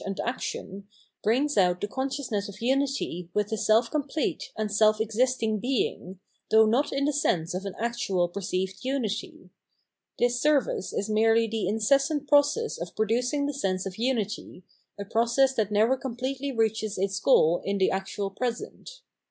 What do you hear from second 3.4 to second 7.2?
the self complete and self existing Being, though not in the